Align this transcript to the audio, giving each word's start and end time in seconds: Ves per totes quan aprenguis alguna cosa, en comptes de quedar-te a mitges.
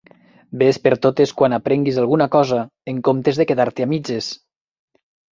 Ves 0.59 0.77
per 0.85 0.91
totes 1.05 1.33
quan 1.41 1.55
aprenguis 1.57 1.99
alguna 2.03 2.27
cosa, 2.35 2.61
en 2.93 3.01
comptes 3.09 3.41
de 3.41 3.47
quedar-te 3.51 3.85
a 3.85 3.89
mitges. 3.93 4.31